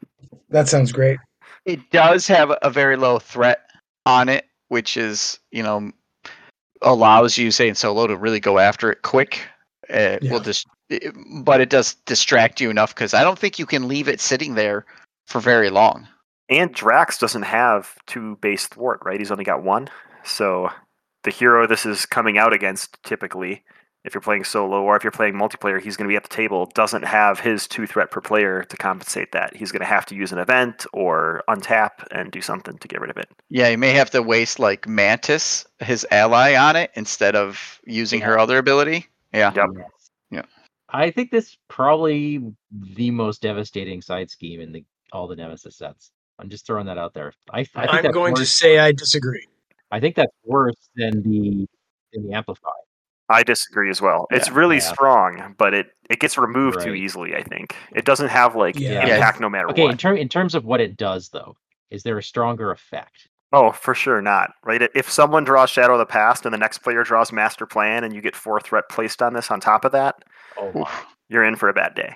[0.51, 1.19] That sounds great.
[1.65, 3.66] It does have a very low threat
[4.07, 5.93] on it, which is you know
[6.83, 9.41] allows you say in solo to really go after it quick.
[9.89, 10.33] It Yeah.
[10.33, 13.89] will just, it- but it does distract you enough because I don't think you can
[13.89, 14.85] leave it sitting there
[15.27, 16.07] for very long.
[16.49, 19.19] And Drax doesn't have two base thwart, right?
[19.19, 19.89] He's only got one.
[20.23, 20.71] So
[21.25, 23.65] the hero this is coming out against typically,
[24.07, 26.29] if you're playing solo or if you're playing multiplayer, he's going to be at the
[26.29, 29.55] table, doesn't have his two threat per player to compensate that.
[29.55, 33.01] He's going to have to use an event or untap and do something to get
[33.01, 33.29] rid of it.
[33.51, 38.21] Yeah, you may have to waste like Mantis, his ally, on it instead of using
[38.21, 39.07] her other ability.
[39.35, 39.53] Yeah.
[39.55, 39.67] Yep.
[40.31, 40.43] Yeah.
[40.89, 42.41] I think this is probably
[42.71, 46.13] the most devastating side scheme in the all the Nemesis sets.
[46.39, 47.33] I'm just throwing that out there.
[47.51, 49.47] I, I think I'm that's going to say I disagree.
[49.91, 51.67] I think that's worse than the
[52.13, 52.71] than the amplify.
[53.29, 54.27] I disagree as well.
[54.31, 54.83] It's really Yeah.
[54.93, 57.75] strong, but it, it gets removed too easily, I think.
[57.95, 59.07] It doesn't have like Yeah.
[59.07, 59.99] impact no matter Okay, in what.
[59.99, 61.57] term in terms of what it does though,
[61.91, 63.29] is there a stronger effect?
[63.53, 64.53] Oh, for sure not.
[64.65, 64.83] Right?
[64.95, 68.15] If someone draws Shadow of the Past and the next player draws Master Plan and
[68.15, 70.17] you get four threat placed on this on top of that,
[70.57, 71.07] Oh Oof.
[71.29, 72.15] you're in for a bad day.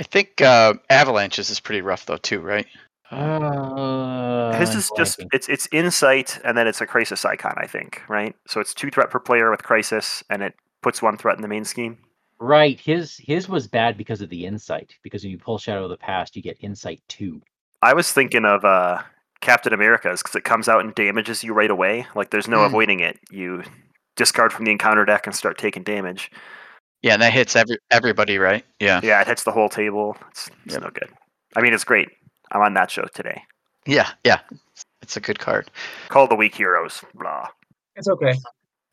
[0.00, 2.66] I think uh, Avalanches is pretty rough though too, right?
[3.12, 8.02] Uh, His is just it's it's insight and then it's a crisis icon, I think,
[8.08, 8.34] right?
[8.46, 11.48] So it's two threat per player with crisis and it puts one threat in the
[11.48, 11.98] main scheme.
[12.38, 12.78] right.
[12.80, 14.94] His his was bad because of the insight.
[15.02, 17.40] Because when you pull Shadow of the Past, you get insight two.
[17.82, 19.02] I was thinking of uh
[19.40, 22.06] Captain America's because it comes out and damages you right away.
[22.14, 22.66] Like there's no Hmm.
[22.66, 23.18] avoiding it.
[23.30, 23.62] You
[24.16, 26.30] discard from the encounter deck and start taking damage.
[27.02, 28.64] Yeah, and that hits every everybody, right?
[28.78, 29.00] Yeah.
[29.02, 30.16] Yeah, it hits the whole table.
[30.30, 30.82] It's, it's Yep.
[30.84, 31.08] no good.
[31.56, 32.08] I mean, it's great.
[32.52, 33.42] I'm on that show today.
[33.86, 34.40] Yeah, yeah.
[35.00, 35.70] It's a good card.
[36.08, 37.02] Call the weak heroes.
[37.14, 37.48] Blah.
[37.96, 38.34] It's okay.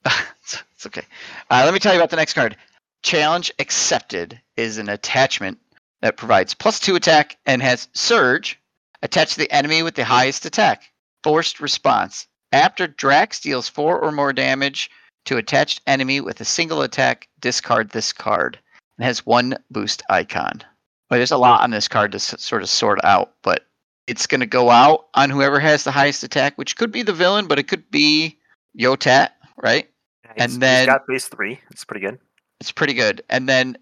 [0.06, 1.04] it's, it's okay.
[1.52, 2.58] Uh, let me tell you about the next card.
[3.04, 5.60] Challenge accepted is an attachment
[6.02, 8.60] that provides plus two attack and has surge
[9.02, 10.84] attached to the enemy with the highest attack.
[11.24, 12.28] Forced response.
[12.52, 14.90] After Drax deals four or more damage
[15.26, 18.60] to attached enemy with a single attack, discard this card.
[18.98, 20.64] And has one boost icon.
[21.10, 23.66] Well, there's a lot on this card to sort of sort out, but
[24.08, 27.14] it's going to go out on whoever has the highest attack, which could be the
[27.14, 28.38] villain, but it could be
[28.80, 29.30] Yotat,
[29.62, 29.90] right?
[30.36, 31.60] He's- And then- he's got base three.
[31.72, 32.20] It's pretty good.
[32.60, 33.24] It's pretty good.
[33.30, 33.78] And then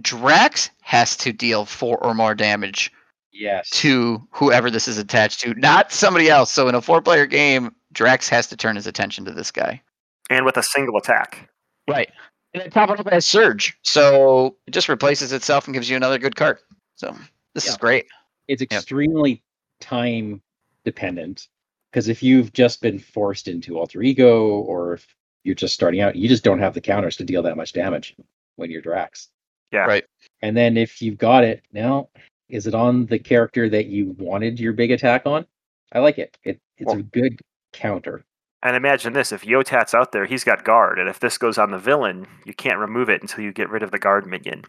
[0.00, 2.92] Drax has to deal four or more damage
[3.32, 3.68] Yes.
[3.70, 6.50] to whoever this is attached to, not somebody else.
[6.50, 9.82] So in a four player game, Drax has to turn his attention to this guy.
[10.30, 11.50] And with a single attack.
[11.88, 12.10] Right.
[12.54, 13.76] And then top it up as Surge.
[13.82, 16.58] So it just replaces itself and gives you another good card.
[16.96, 17.16] So
[17.54, 18.06] this is great.
[18.48, 19.42] it's extremely
[19.80, 20.42] time
[20.84, 21.48] dependent
[21.90, 25.06] because if you've just been forced into alter ego or if
[25.44, 28.14] you're just starting out you just don't have the counters to deal that much damage
[28.56, 29.28] when you're drax
[29.72, 29.80] Yeah.
[29.86, 30.04] Right.
[30.42, 32.08] and then if you've got it now
[32.48, 35.46] is it on the character that you wanted your big attack on
[35.92, 37.40] i like it, it it's a good
[37.72, 38.24] counter
[38.62, 41.70] And imagine this: if Yotat's out there, he's got guard, and if this goes on
[41.70, 44.64] the villain, you can't remove it until you get rid of the guard minion.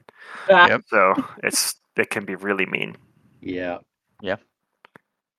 [0.49, 0.83] Yep.
[0.87, 2.95] So it's it can be really mean.
[3.41, 3.79] yeah
[4.21, 4.37] Yeah,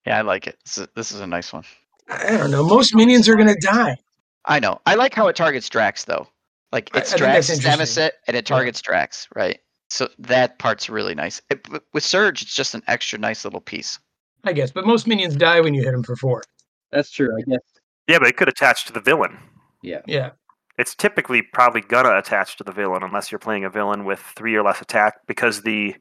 [0.06, 0.58] Yeah, I like it.
[0.64, 1.64] This is, this is a nice one.
[2.10, 2.62] I don't know.
[2.62, 3.96] Most minions are going to die.
[4.44, 4.80] I know.
[4.84, 6.26] I like how it targets Drax though.
[6.72, 7.64] Like I- it's I think that's Drax.
[7.64, 8.56] Nemesis and it Yeah.
[8.56, 9.60] targets Drax, right?
[9.88, 11.40] So that part's really nice.
[11.50, 13.98] It, with Surge, it's just an extra nice little piece.
[14.44, 16.42] I guess, but most minions die when you hit them for four.
[16.90, 17.60] that's true i guess
[18.08, 19.38] Yeah, but it could attach to the villain.
[19.82, 20.30] yeah Yeah.
[20.78, 24.54] It's typically probably gonna attach to the villain unless you're playing a villain with three
[24.56, 25.94] or less attack, because the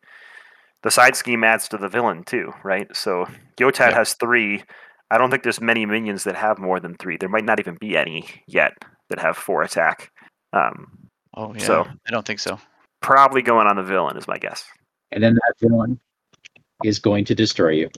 [0.83, 2.87] the side scheme adds to the villain too, right?
[2.95, 3.25] So
[3.59, 3.95] Yotat Yeah.
[3.97, 4.63] has three.
[5.11, 7.17] I don't think there's many minions that have more than three.
[7.17, 8.73] There might not even be any yet
[9.09, 10.11] that have four attack.
[10.53, 10.87] Um,
[11.35, 11.59] Oh yeah.
[11.63, 12.59] So- I don't think so.
[13.01, 14.65] probably going on the villain is my guess.
[15.11, 15.99] and then that villain
[16.83, 17.89] is going to destroy you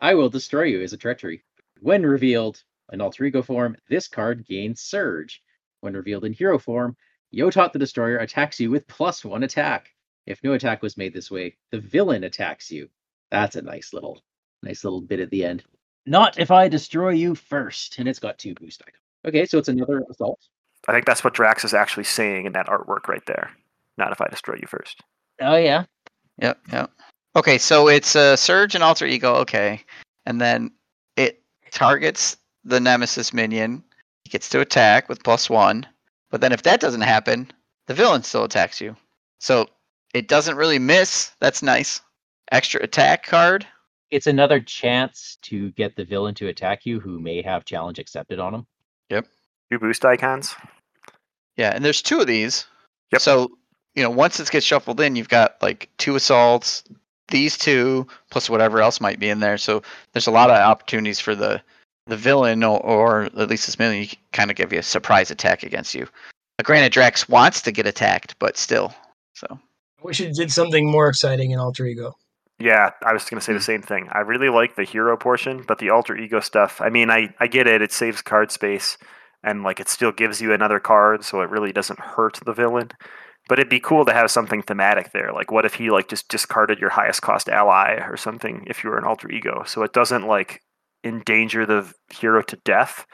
[0.00, 1.42] i will destroy you as a treachery
[1.80, 2.62] When revealed
[2.92, 5.42] in alter ego form, this card gains Surge.
[5.80, 6.96] When revealed in hero form,
[7.34, 9.90] Yotat the Destroyer attacks you with plus one attack.
[10.26, 12.88] If no attack was made this way, the villain attacks you.
[13.30, 14.20] That's a nice little,
[14.62, 15.64] nice little bit at the end.
[16.06, 19.02] Not if I destroy you first, and it's got two boost icons.
[19.26, 20.40] Okay, so it's another assault.
[20.86, 23.50] I think that's what Drax is actually saying in that artwork right there.
[23.98, 25.02] Not if I destroy you first.
[25.40, 25.84] Oh yeah,
[26.40, 26.90] Yep, yep.
[27.36, 29.34] Okay, so it's a surge and alter ego.
[29.36, 29.80] Okay,
[30.26, 30.70] and then
[31.16, 32.36] it targets
[32.68, 33.82] the nemesis minion.
[34.24, 35.86] He gets to attack with plus one,
[36.30, 37.50] but then if that doesn't happen,
[37.86, 38.96] the villain still attacks you.
[39.40, 39.68] So
[40.14, 41.32] it doesn't really miss.
[41.40, 42.00] That's nice.
[42.52, 43.66] Extra attack card.
[44.10, 48.38] it's another chance to get the villain to attack you who may have challenge accepted
[48.38, 48.66] on him.
[49.10, 49.26] Yep.
[49.70, 50.54] Two boost icons.
[51.56, 52.66] Yeah, and there's two of these.
[53.12, 53.20] Yep.
[53.20, 53.50] So
[53.94, 56.84] you know, once it gets shuffled in, you've got like two assaults,
[57.28, 59.58] these two plus whatever else might be in there.
[59.58, 61.60] So there's a lot of opportunities for the
[62.08, 65.62] the villain or, or at least this minion kind of give you a surprise attack
[65.62, 66.06] against you.
[66.58, 68.92] Uh, granted, Drax wants to get attacked, but still.
[69.34, 72.16] So I wish it did something more exciting in Alter Ego.
[72.58, 74.08] Yeah, I was going to say the same thing.
[74.10, 77.46] I really like the hero portion, but the alter ego stuff, I mean, I, I
[77.46, 77.82] get it.
[77.82, 78.98] It saves card space
[79.44, 82.90] and like it still gives you another card, so it really doesn't hurt the villain.
[83.48, 85.32] But it'd be cool to have something thematic there.
[85.32, 88.90] Like what if he like just discarded your highest cost ally or something if you
[88.90, 89.62] were an alter ego.
[89.64, 90.60] So it doesn't like
[91.04, 93.06] endanger the hero to death,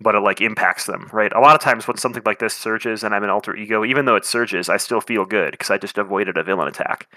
[0.00, 1.32] but it like impacts them, right?
[1.32, 4.04] A lot of times when something like this surges and I'm an alter ego, even
[4.04, 7.08] though it surges, I still feel good because I just avoided a villain attack.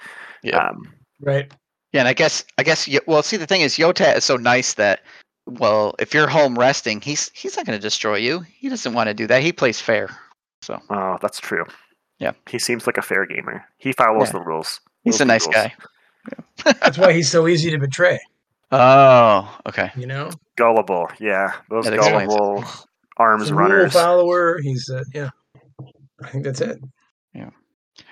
[0.44, 0.58] Yeah.
[0.58, 1.52] Um, Right.
[1.92, 4.76] yeah, and I guess I guess well, see the thing is Yota is so nice
[4.76, 5.02] that
[5.46, 8.40] well, if you're home resting, he's he's not going to destroy you.
[8.42, 9.42] He doesn't want to do that.
[9.44, 10.10] He plays fair.
[10.62, 11.66] So Oh, that's true.
[12.20, 12.32] Yeah.
[12.50, 13.66] He seems like a fair gamer.
[13.80, 14.34] He follows Yeah.
[14.40, 14.80] the rules.
[15.04, 15.56] he's Rules a nice rules.
[15.56, 15.74] guy.
[16.82, 18.20] That's why he's so easy to betray.
[18.72, 19.92] Oh, okay.
[19.96, 21.08] You know, Gullible.
[21.20, 21.54] Yeah.
[21.70, 22.38] Those That explains it.
[22.38, 22.66] gullible
[23.18, 23.94] arms he's rule runners.
[23.94, 24.60] follower.
[24.62, 25.30] He's uh, yeah.
[26.24, 26.80] I think that's it.
[27.34, 27.50] Yeah.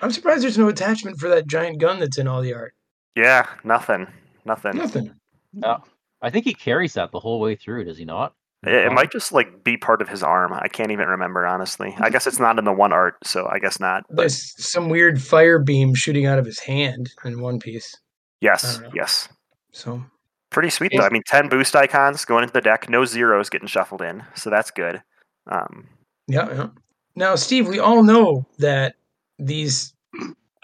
[0.02, 2.74] I'm surprised there's no attachment for that giant gun that's in all the art.
[3.14, 4.06] Yeah, nothing.
[4.44, 4.76] Nothing.
[4.76, 5.14] Nothing.
[5.52, 5.82] No,
[6.22, 7.84] I think he carries that the whole way through.
[7.84, 8.34] Does he not?
[8.66, 10.52] It, it might just like be part of his arm.
[10.52, 11.94] I can't even remember honestly.
[11.98, 14.04] I guess it's not in the one art, so I guess not.
[14.08, 17.94] But There's some weird fire beam shooting out of his hand in one piece.
[18.40, 19.28] yes, yes.
[19.72, 20.02] So
[20.50, 21.04] Pretty sweet though.
[21.04, 22.88] I mean, ten boost icons going into the deck.
[22.88, 25.02] No zeros getting shuffled in, so that's good.
[25.50, 25.86] Um,
[26.26, 26.68] yeah, yeah.
[27.16, 28.94] Now, Steve, we all know that
[29.38, 29.92] these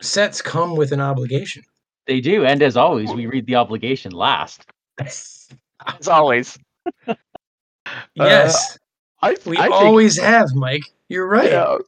[0.01, 1.65] sets come with an obligation.
[2.07, 4.67] They do, and as always, we read the obligation last.
[4.99, 6.59] As always.
[8.15, 8.79] yes,
[9.23, 10.85] I, we I think- always have, Mike.
[11.09, 11.51] You're right.
[11.51, 11.79] Yeah.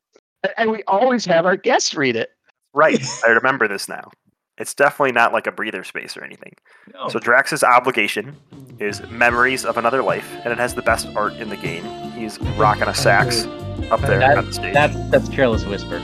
[0.58, 2.30] And we always have our guests read it.
[2.74, 3.00] right.
[3.26, 4.10] I remember this now.
[4.58, 6.54] It's definitely not like a breather space or anything.
[6.94, 7.08] No.
[7.08, 8.34] So Drax's obligation
[8.78, 11.84] is memories of another life, and it has the best art in the game.
[12.12, 13.44] He's rocking a sax
[13.90, 14.72] up there That- on the stage.
[14.74, 15.98] That's that's careless whisper.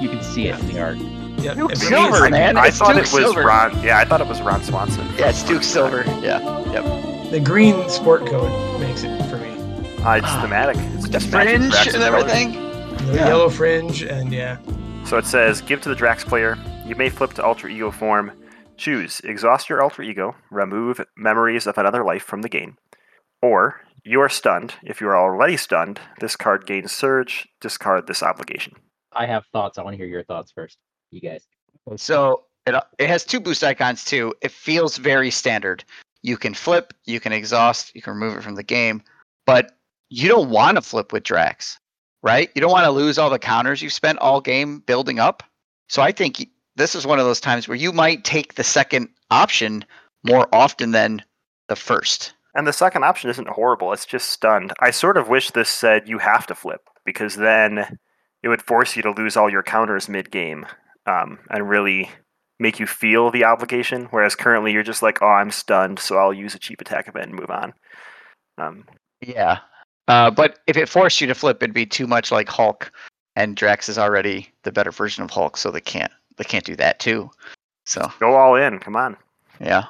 [0.00, 0.96] You can see it in the art.
[0.96, 2.56] yeah, Duke if it Silver, means- man.
[2.56, 3.42] I It's thought Duke it was Silver.
[3.42, 3.78] Ron.
[3.82, 5.06] Yeah, I thought it was Ron Swanson.
[5.18, 6.04] Yeah, it's Duke Silver.
[6.22, 6.40] Yeah.
[6.72, 7.30] Yep.
[7.30, 9.48] The green sport coat makes it for me.
[10.02, 10.76] Uh, it's thematic.
[10.94, 11.94] It's The fringe and colors.
[11.96, 12.52] everything.
[13.08, 13.26] The Yeah.
[13.28, 14.56] yellow fringe and yeah.
[15.04, 16.56] So it says, give to the Drax player.
[16.88, 18.32] You may flip to alter ego form.
[18.78, 22.78] Choose exhaust your alter ego, remove memories of another life from the game,
[23.42, 24.72] or you are stunned.
[24.82, 27.46] If you are already stunned, this card gains surge.
[27.60, 28.72] Discard this obligation.
[29.12, 29.76] I have thoughts.
[29.76, 30.78] I want to hear your thoughts first.
[31.10, 31.46] You guys.
[31.96, 34.32] So it it has two boost icons too.
[34.40, 35.84] It feels very standard.
[36.22, 39.02] You can flip, you can exhaust, you can remove it from the game,
[39.44, 39.72] but
[40.08, 41.78] you don't want to flip with Drax,
[42.22, 42.50] right?
[42.54, 45.42] You don't want to lose all the counters you've spent all game building up.
[45.90, 46.46] So I think y-
[46.78, 49.84] this is one of those times where you might take the second option
[50.24, 51.22] more often than
[51.68, 52.32] the first.
[52.54, 53.92] And the second option isn't horrible.
[53.92, 54.72] It's just stunned.
[54.80, 57.98] I sort of wish this said you have to flip because then
[58.42, 60.66] it would force you to lose all your counters mid game
[61.06, 62.10] um, and really
[62.58, 64.06] make you feel the obligation.
[64.10, 67.26] Whereas currently you're just like, oh, I'm stunned, so I'll use a cheap attack event
[67.26, 67.74] and move on.
[68.56, 68.84] Um,
[69.20, 69.58] Yeah.
[70.06, 72.90] Uh, but if it forced you to flip, it'd be too much like Hulk,
[73.36, 76.76] and Drax is already the better version of Hulk, so they can't they can't do
[76.76, 77.30] that too.
[77.84, 78.78] So go all in.
[78.78, 79.16] Come on.
[79.60, 79.84] yeah.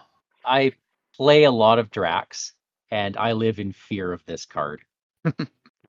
[0.45, 0.73] I
[1.17, 2.55] play a lot of Drax,
[2.91, 4.83] and I live in fear of this card.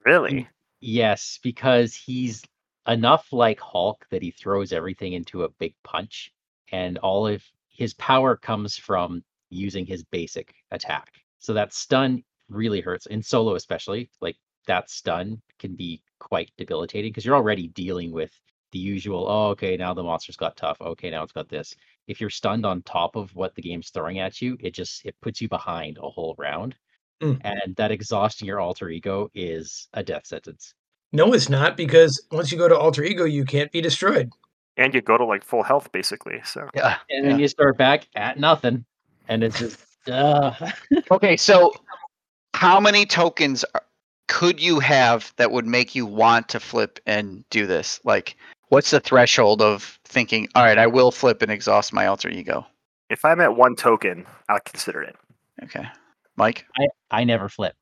[0.06, 0.48] Really?
[0.80, 2.44] Yes, because he's
[2.88, 6.32] enough like Hulk that he throws everything into a big punch,
[6.72, 11.12] and all of his power comes from using his basic attack.
[11.40, 14.10] So that stun really hurts in solo, especially.
[14.22, 18.32] Like that stun can be quite debilitating because you're already dealing with
[18.72, 19.26] the usual.
[19.28, 20.78] Oh, okay, now the monster's got tough.
[20.82, 21.76] Okay, now it's got this.
[22.08, 25.16] If you're stunned on top of what the game's throwing at you, it just it
[25.22, 26.76] puts you behind a whole round.
[27.22, 27.42] Mm.
[27.44, 30.74] and that exhausting your alter ego is a death sentence.
[31.12, 34.32] No, it's not because once you go to alter ego, you can't be destroyed.
[34.78, 36.40] And you go to like full health basically.
[36.46, 36.96] So Yeah.
[37.10, 38.86] And then you start back at nothing,
[39.28, 40.54] and it's just uh,
[41.12, 41.74] Okay, so
[42.54, 43.84] how many tokens are-
[44.30, 48.00] could you have that would make you want to flip and do this?
[48.06, 48.38] Like,
[48.70, 52.66] what's the threshold of thinking, all right, I will flip and exhaust my alter ego?
[53.10, 55.16] if I'm at one token, I'll consider it.
[55.64, 55.84] Okay.
[56.38, 56.66] Mike?
[56.78, 57.76] I I never flip.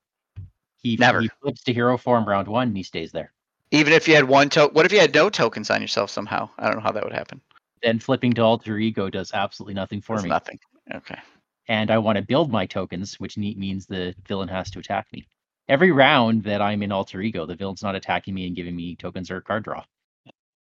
[0.82, 1.22] He Never.
[1.22, 3.34] he flips to hero form round one, and he stays there.
[3.72, 6.50] Even if you had one token, what if you had no tokens on yourself somehow?
[6.58, 7.42] I don't know how that would happen.
[7.84, 10.30] Then flipping to alter ego does absolutely nothing for Does me.
[10.30, 10.60] nothing.
[10.96, 11.20] Okay.
[11.68, 15.08] and I want to build my tokens, which ne- means the villain has to attack
[15.12, 15.28] me.
[15.68, 18.96] Every round that I'm in alter ego, the villain's not attacking me and giving me
[18.96, 19.84] tokens or card draw.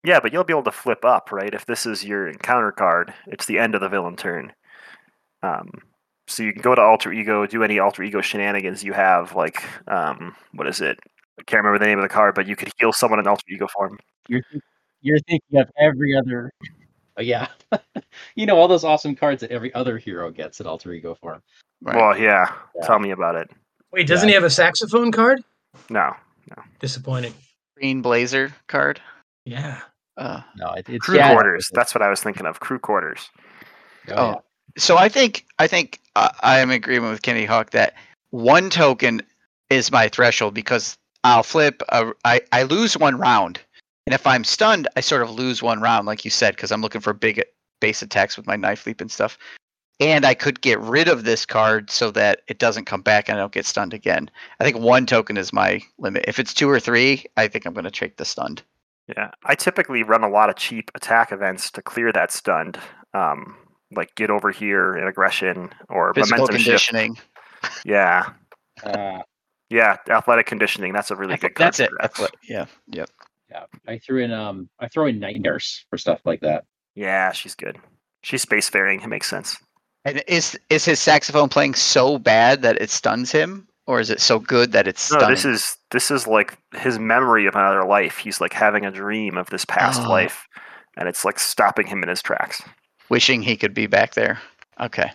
[0.04, 1.54] Yeah, but you'll be able to flip up, right?
[1.54, 4.52] If this is your encounter card, it's the end of the villain turn.
[5.42, 5.70] Um,
[6.26, 9.62] so you can go to alter ego, do any alter ego shenanigans you have, like
[9.88, 10.98] um, what is it?
[11.38, 13.44] I can't remember the name of the card, but you could heal someone in alter
[13.48, 13.98] ego form.
[14.28, 14.62] You're th-
[15.02, 16.52] you're thinking of every other.
[17.16, 17.48] Oh, yeah,
[18.36, 21.42] you know all those awesome cards that every other hero gets in alter ego form.
[21.80, 21.96] Right.
[21.96, 22.86] Well, yeah, Yeah.
[22.86, 23.50] Tell me about it.
[23.92, 24.32] Wait, doesn't Yeah.
[24.32, 25.42] he have a saxophone card?
[25.90, 26.12] No,
[26.56, 26.62] no.
[26.78, 27.34] Disappointing.
[27.76, 29.00] Green Blazer card.
[29.44, 29.80] Yeah.
[30.16, 31.70] Uh, No, it, it's crew yeah, quarters.
[31.72, 32.60] That's what I was thinking of.
[32.60, 33.30] Crew quarters.
[34.08, 34.36] Oh, Oh, yeah.
[34.78, 37.94] so I think I think uh, I am in agreement with Kenny Hawk that
[38.30, 39.22] one token
[39.70, 41.82] is my threshold because I'll flip.
[41.90, 43.60] A, I I lose one round,
[44.06, 46.82] and if I'm stunned, I sort of lose one round, like you said, because I'm
[46.82, 47.42] looking for big
[47.80, 49.38] base attacks with my knife leap and stuff.
[50.00, 53.38] And I could get rid of this card so that it doesn't come back and
[53.38, 54.30] I don't get stunned again.
[54.58, 56.24] I think one token is my limit.
[56.26, 58.62] If it's two or three, I think I'm going to take the stunned.
[59.08, 62.78] Yeah, I typically run a lot of cheap attack events to clear that stunned.
[63.14, 63.56] Um,
[63.94, 66.88] like get over here and aggression or Physical momentum shift.
[66.88, 67.18] conditioning.
[67.84, 68.30] Yeah,
[68.84, 69.18] Uh,
[69.68, 70.92] yeah, athletic conditioning.
[70.92, 71.68] That's a really good card.
[71.68, 71.90] That's it.
[71.90, 72.34] for That's what.
[72.48, 72.66] Yeah.
[72.88, 73.10] Yep.
[73.50, 76.64] yeah, I threw in um, I throw in night nurse for stuff like that.
[76.94, 77.78] Yeah, she's good.
[78.22, 79.02] She's spacefaring.
[79.02, 79.56] It makes sense.
[80.04, 84.20] And is is his saxophone playing so bad that it stuns him, or is it
[84.20, 85.34] so good that it's No, stunning?
[85.34, 88.18] this is this is like his memory of another life.
[88.18, 90.08] He's like having a dream of this past Oh.
[90.10, 90.46] life,
[90.96, 92.62] and it's like stopping him in his tracks.
[93.08, 94.40] wishing he could be back there.
[94.80, 95.10] Okay.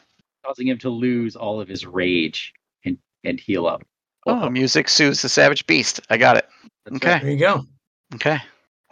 [0.45, 2.53] causing him to lose all of his rage
[2.86, 3.84] and and heal up.
[4.27, 5.99] Oh, music soothes the savage beast.
[6.10, 6.47] I got it.
[6.86, 7.12] That's Okay.
[7.13, 7.21] right.
[7.21, 7.65] There you go.
[8.15, 8.38] Okay.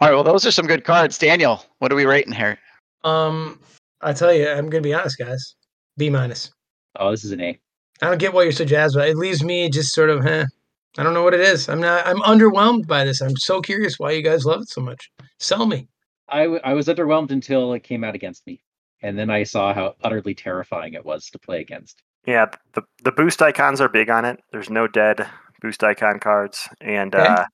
[0.00, 0.14] All right.
[0.14, 1.16] Well, those are some good cards.
[1.18, 2.58] Daniel, what are we rating here?
[3.04, 3.58] Um,
[4.02, 5.54] I tell you, I'm gonna be honest, guys.
[5.96, 6.50] B minus.
[6.98, 7.58] Oh, this is an A.
[8.02, 10.44] I don't get why you're so jazzed, but it leaves me just sort of, eh.
[10.98, 11.68] I don't know what it is.
[11.68, 12.06] I'm not.
[12.06, 13.20] I'm underwhelmed by this.
[13.20, 15.10] I'm so curious why you guys love it so much.
[15.38, 15.88] Sell me.
[16.28, 18.60] I, w- I was underwhelmed until it came out against me,
[19.02, 22.02] and then I saw how utterly terrifying it was to play against.
[22.26, 24.40] Yeah, the the boost icons are big on it.
[24.52, 25.28] There's no dead
[25.60, 27.26] boost icon cards, and Okay.
[27.26, 27.44] uh,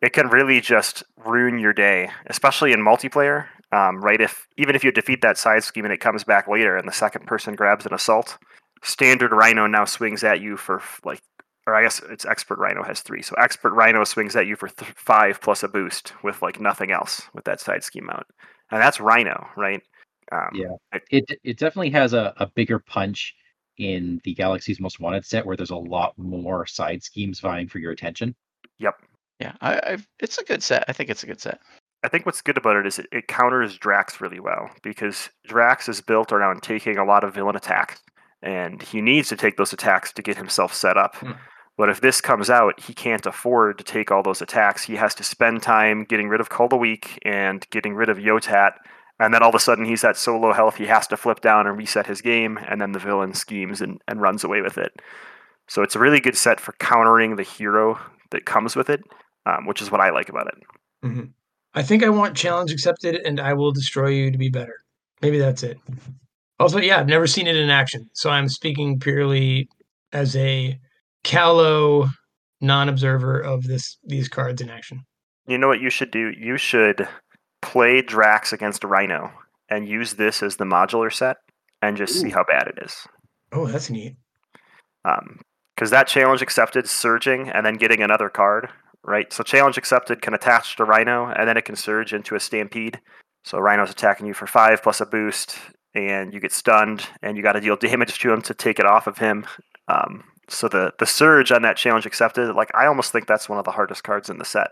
[0.00, 3.46] it can really just ruin your day, especially in multiplayer.
[3.72, 4.20] Um, right?
[4.20, 6.92] If even if you defeat that side scheme and it comes back later, and the
[6.92, 8.38] second person grabs an assault,
[8.82, 11.20] standard Rhino now swings at you for like,
[11.66, 14.68] or I guess it's expert Rhino has three, so expert Rhino swings at you for
[14.68, 18.26] th- five plus a boost with like nothing else with that side scheme out,
[18.70, 19.82] and that's Rhino, right?
[20.32, 20.74] Um, Yeah.
[20.92, 23.34] it- It it definitely has a, a bigger punch
[23.78, 27.78] in the Galaxy's Most Wanted set, where there's a lot more side schemes vying for
[27.78, 28.34] your attention.
[28.78, 29.00] yep.
[29.40, 30.84] Yeah, I, I've, it's a good set.
[30.86, 31.58] I think it's a good set.
[32.04, 35.88] I think what's good about it is it, it counters Drax really well because Drax
[35.88, 38.00] is built around taking a lot of villain attacks,
[38.42, 41.16] and he needs to take those attacks to get himself set up.
[41.16, 41.32] Hmm.
[41.78, 44.84] But if this comes out, he can't afford to take all those attacks.
[44.84, 48.18] He has to spend time getting rid of Call the Weak and getting rid of
[48.18, 48.72] Yotat,
[49.18, 51.40] and then all of a sudden he's at so low health he has to flip
[51.40, 54.76] down and reset his game, and then the villain schemes and, and runs away with
[54.76, 54.92] it.
[55.68, 57.98] So it's a really good set for countering the hero
[58.30, 59.02] that comes with it,
[59.46, 60.54] um, which is what I like about it.
[61.02, 61.24] hmm
[61.74, 64.76] I think I want challenge accepted, and I will destroy you to be better.
[65.22, 65.78] Maybe that's it.
[66.62, 69.68] Also, yeah, I've never seen it in action, so I'm speaking purely
[70.12, 70.78] as a
[71.24, 72.08] callow
[72.60, 75.04] non-observer of this these cards in action.
[75.46, 76.32] You know what you should do?
[76.38, 77.08] You should
[77.60, 79.32] play Drax against Rhino
[79.68, 81.36] and use this as the modular set
[81.80, 83.06] and just see how bad it is.
[83.52, 84.14] Oh, that's neat.
[85.04, 85.40] Um,
[85.74, 88.68] because that challenge accepted surging and then getting another card,
[89.02, 89.32] right?
[89.32, 93.00] So challenge accepted can attach to Rhino and then it can surge into a Stampede.
[93.44, 95.56] So Rhino's attacking you for five plus a boost,
[95.94, 98.86] and you get stunned, and you got to deal damage to him to take it
[98.86, 99.46] off of him.
[99.88, 103.58] Um, so the the surge on that challenge accepted, like I almost think that's one
[103.58, 104.70] of the hardest cards in the set.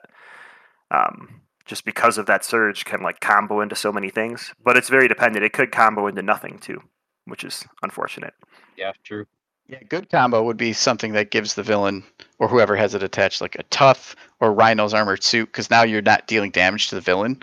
[0.90, 4.88] Um, just because of that surge can like combo into so many things, but it's
[4.88, 5.44] very dependent.
[5.44, 6.82] It could combo into nothing too,
[7.26, 8.34] which is unfortunate.
[8.76, 9.26] Yeah, true.
[9.68, 12.02] Yeah, good combo would be something that gives the villain
[12.40, 16.02] or whoever has it attached like a tough or rhino's armored suit because now you're
[16.02, 17.40] not dealing damage to the villain.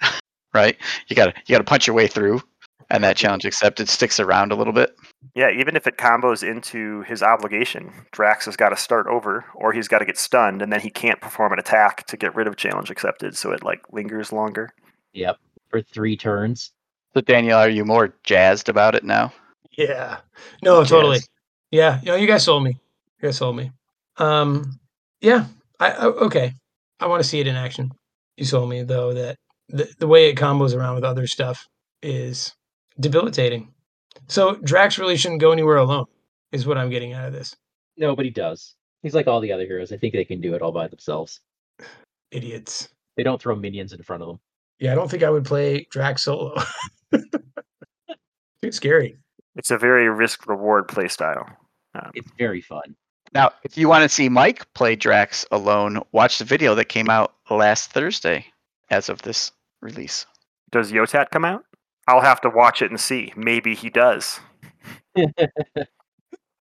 [0.54, 0.76] right?
[1.06, 2.42] You gotta you gotta punch your way through
[2.90, 4.96] and that challenge accepted sticks around a little bit.
[5.34, 9.72] Yeah, even if it combos into his obligation, Drax has got to start over, or
[9.72, 12.46] he's got to get stunned, and then he can't perform an attack to get rid
[12.46, 14.70] of challenge accepted, so it like lingers longer.
[15.12, 15.36] Yep.
[15.70, 16.72] For three turns.
[17.14, 19.32] So Daniel, are you more jazzed about it now?
[19.76, 20.18] Yeah.
[20.62, 21.16] No, totally.
[21.16, 21.28] Yes.
[21.70, 22.00] Yeah.
[22.00, 22.70] You know, you guys sold me.
[22.70, 23.70] You guys sold me.
[24.16, 24.78] Um,
[25.20, 25.46] yeah.
[25.80, 26.52] I, I okay.
[27.00, 27.92] I want to see it in action.
[28.36, 29.36] You sold me though that
[29.68, 31.66] the the way it combos around with other stuff
[32.02, 32.54] is
[33.00, 33.72] debilitating.
[34.26, 36.06] So Drax really shouldn't go anywhere alone.
[36.52, 37.54] Is what I'm getting out of this.
[37.96, 38.74] No, but he does.
[39.02, 39.92] He's like all the other heroes.
[39.92, 41.40] I think they can do it all by themselves.
[42.30, 42.88] Idiots.
[43.16, 44.40] They don't throw minions in front of them.
[44.78, 46.54] Yeah, I don't think I would play Drax solo.
[48.62, 49.16] Too scary.
[49.56, 51.46] It's a very risk reward play style.
[51.94, 52.96] Um, It's very fun.
[53.34, 57.10] Now, if you want to see Mike play Drax alone, watch the video that came
[57.10, 58.46] out last Thursday
[58.90, 60.26] as of this release.
[60.70, 61.64] does Yotat come out?
[62.08, 63.32] I'll have to watch it and see.
[63.36, 64.40] Maybe he does.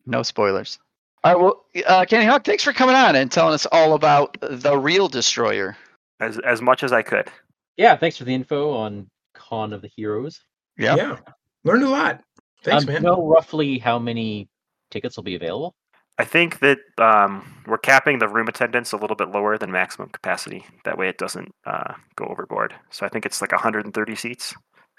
[0.05, 0.79] No spoilers.
[1.23, 4.35] All right, well, uh, Kenny Hawk, thanks for coming on and telling us all about
[4.41, 5.77] the real Destroyer.
[6.19, 7.29] As as much as I could.
[7.77, 10.41] Yeah, thanks for the info on Con of the Heroes.
[10.77, 10.95] Yeah.
[10.95, 11.17] Yeah.
[11.63, 12.21] Learned a lot.
[12.63, 13.03] Thanks, um, man.
[13.03, 14.49] Know roughly how many
[14.89, 15.75] tickets will be available?
[16.19, 20.09] I think that um, we're capping the room attendance a little bit lower than maximum
[20.09, 20.65] capacity.
[20.83, 22.75] That way, it doesn't uh, go overboard.
[22.89, 24.53] So I think it's like 130 seats.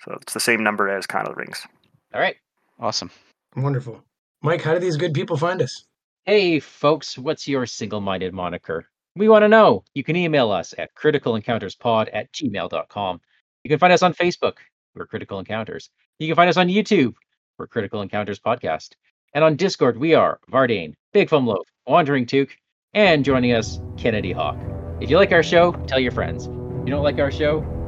[0.05, 1.67] So it's the same number as Con of the Rings.
[2.13, 2.37] All right.
[2.79, 3.11] Awesome.
[3.57, 4.03] Wonderful.
[4.43, 5.85] Mike, how do these good people find us?
[6.25, 8.87] Hey, folks, what's your single minded moniker?
[9.15, 9.85] We want to know.
[9.95, 13.21] You can email us at criticalencounterspod at gmail.com.
[13.65, 14.55] You can find us on Facebook.
[14.95, 15.91] We're Critical Encounters.
[16.19, 17.15] You can find us on YouTube.
[17.59, 18.91] We're Critical Encounters Podcast.
[19.35, 22.51] And on Discord, we are Vardane, Big Fum Loaf, Wandering Took,
[22.95, 24.59] and joining us, Kennedy Hawk.
[25.01, 26.47] If you like our show, tell your friends.
[26.47, 26.53] If
[26.87, 27.61] you don't like our show,